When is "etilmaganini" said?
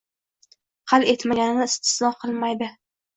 1.13-1.67